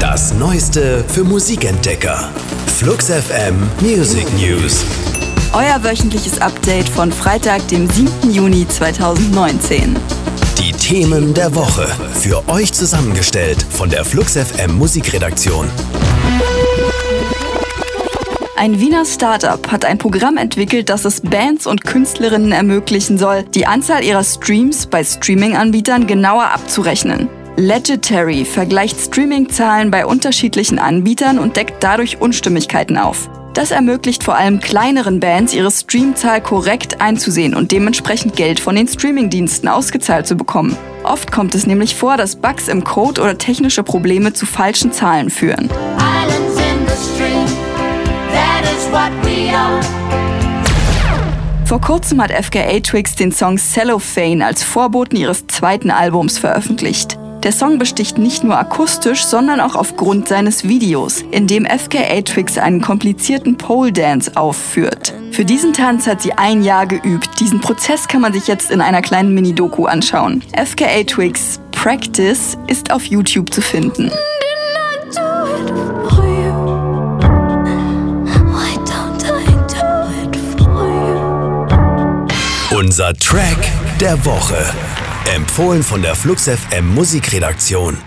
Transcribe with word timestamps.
Das 0.00 0.32
Neueste 0.32 1.04
für 1.08 1.24
Musikentdecker. 1.24 2.30
Flux 2.78 3.10
FM 3.10 3.68
Music 3.82 4.26
News. 4.32 4.82
Euer 5.52 5.84
wöchentliches 5.84 6.40
Update 6.40 6.88
von 6.88 7.12
Freitag, 7.12 7.68
dem 7.68 7.88
7. 7.88 8.32
Juni 8.32 8.66
2019. 8.66 9.94
Die 10.58 10.72
Themen 10.72 11.34
der 11.34 11.54
Woche. 11.54 11.86
Für 12.14 12.48
euch 12.48 12.72
zusammengestellt 12.72 13.62
von 13.68 13.90
der 13.90 14.06
Flux 14.06 14.38
FM 14.38 14.78
Musikredaktion. 14.78 15.68
Ein 18.56 18.80
Wiener 18.80 19.04
Startup 19.04 19.70
hat 19.70 19.84
ein 19.84 19.98
Programm 19.98 20.38
entwickelt, 20.38 20.88
das 20.88 21.04
es 21.04 21.20
Bands 21.20 21.66
und 21.66 21.84
Künstlerinnen 21.84 22.52
ermöglichen 22.52 23.18
soll, 23.18 23.42
die 23.42 23.66
Anzahl 23.66 24.02
ihrer 24.02 24.24
Streams 24.24 24.86
bei 24.86 25.04
Streaming-Anbietern 25.04 26.06
genauer 26.06 26.44
abzurechnen. 26.44 27.28
Legendary 27.60 28.46
vergleicht 28.46 28.98
Streaming-Zahlen 28.98 29.90
bei 29.90 30.06
unterschiedlichen 30.06 30.78
Anbietern 30.78 31.38
und 31.38 31.56
deckt 31.56 31.84
dadurch 31.84 32.18
Unstimmigkeiten 32.18 32.96
auf. 32.96 33.28
Das 33.52 33.70
ermöglicht 33.70 34.24
vor 34.24 34.34
allem 34.34 34.60
kleineren 34.60 35.20
Bands, 35.20 35.52
ihre 35.52 35.70
Streamzahl 35.70 36.40
korrekt 36.40 37.02
einzusehen 37.02 37.54
und 37.54 37.70
dementsprechend 37.70 38.34
Geld 38.34 38.60
von 38.60 38.76
den 38.76 38.88
Streamingdiensten 38.88 39.68
ausgezahlt 39.68 40.26
zu 40.26 40.36
bekommen. 40.36 40.74
Oft 41.04 41.30
kommt 41.32 41.54
es 41.54 41.66
nämlich 41.66 41.96
vor, 41.96 42.16
dass 42.16 42.36
Bugs 42.36 42.66
im 42.68 42.82
Code 42.82 43.20
oder 43.20 43.36
technische 43.36 43.82
Probleme 43.82 44.32
zu 44.32 44.46
falschen 44.46 44.92
Zahlen 44.92 45.28
führen. 45.28 45.68
Vor 51.66 51.80
kurzem 51.82 52.22
hat 52.22 52.32
FKA 52.32 52.80
Twigs 52.80 53.14
den 53.16 53.32
Song 53.32 53.58
Cellophane 53.58 54.44
als 54.44 54.62
Vorboten 54.62 55.16
ihres 55.16 55.46
zweiten 55.46 55.90
Albums 55.90 56.38
veröffentlicht. 56.38 57.19
Der 57.42 57.52
Song 57.52 57.78
besticht 57.78 58.18
nicht 58.18 58.44
nur 58.44 58.58
akustisch, 58.58 59.24
sondern 59.24 59.60
auch 59.60 59.74
aufgrund 59.74 60.28
seines 60.28 60.64
Videos, 60.64 61.24
in 61.30 61.46
dem 61.46 61.64
FKA 61.64 62.20
Twigs 62.20 62.58
einen 62.58 62.82
komplizierten 62.82 63.56
Pole 63.56 63.92
Dance 63.92 64.36
aufführt. 64.36 65.14
Für 65.32 65.46
diesen 65.46 65.72
Tanz 65.72 66.06
hat 66.06 66.20
sie 66.20 66.34
ein 66.34 66.62
Jahr 66.62 66.86
geübt. 66.86 67.40
Diesen 67.40 67.62
Prozess 67.62 68.08
kann 68.08 68.20
man 68.20 68.34
sich 68.34 68.46
jetzt 68.46 68.70
in 68.70 68.82
einer 68.82 69.00
kleinen 69.00 69.32
Mini-Doku 69.32 69.86
anschauen. 69.86 70.42
FKA 70.54 71.04
Twigs 71.04 71.60
Practice 71.72 72.58
ist 72.66 72.92
auf 72.92 73.06
YouTube 73.06 73.54
zu 73.54 73.62
finden. 73.62 74.10
Unser 82.70 83.14
Track 83.14 83.72
der 83.98 84.22
Woche. 84.26 84.89
Empfohlen 85.28 85.82
von 85.82 86.02
der 86.02 86.14
Flux 86.14 86.48
FM 86.48 86.94
Musikredaktion. 86.94 87.98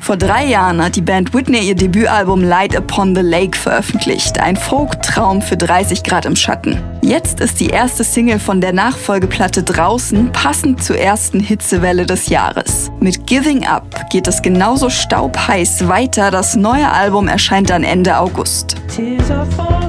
Vor 0.00 0.16
drei 0.16 0.46
Jahren 0.46 0.82
hat 0.82 0.96
die 0.96 1.02
Band 1.02 1.34
Whitney 1.34 1.60
ihr 1.60 1.74
Debütalbum 1.74 2.42
Light 2.42 2.74
Upon 2.74 3.14
the 3.14 3.20
Lake 3.20 3.58
veröffentlicht. 3.58 4.40
Ein 4.40 4.56
Folktraum 4.56 5.42
für 5.42 5.58
30 5.58 6.02
Grad 6.02 6.24
im 6.24 6.36
Schatten. 6.36 6.82
Jetzt 7.02 7.40
ist 7.40 7.60
die 7.60 7.68
erste 7.68 8.02
Single 8.02 8.38
von 8.38 8.62
der 8.62 8.72
Nachfolgeplatte 8.72 9.62
draußen, 9.62 10.32
passend 10.32 10.82
zur 10.82 10.96
ersten 10.96 11.40
Hitzewelle 11.40 12.06
des 12.06 12.28
Jahres. 12.28 12.90
Mit 12.98 13.26
Giving 13.26 13.66
Up 13.66 14.08
geht 14.08 14.26
es 14.26 14.40
genauso 14.40 14.88
staubheiß 14.88 15.86
weiter. 15.86 16.30
Das 16.30 16.56
neue 16.56 16.90
Album 16.90 17.28
erscheint 17.28 17.68
dann 17.68 17.84
Ende 17.84 18.16
August. 18.16 18.76
Tears 18.88 19.30
are 19.30 19.46
falling. 19.54 19.79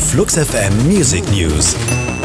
Flux 0.00 0.36
FM 0.36 0.72
Music 0.86 1.24
News. 1.30 1.76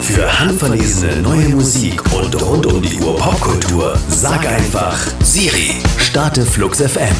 Für 0.01 0.39
handverlesene 0.39 1.21
neue 1.21 1.49
Musik 1.49 2.01
und 2.13 2.41
rund 2.41 2.65
um 2.65 2.81
die 2.81 2.99
Uhr 2.99 3.15
Popkultur, 3.17 3.97
sag 4.07 4.45
einfach 4.47 4.97
Siri, 5.23 5.81
starte 5.97 6.45
Flux 6.45 6.81
FM. 6.81 7.15